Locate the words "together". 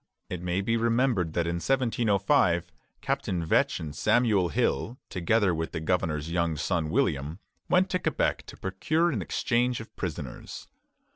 5.11-5.53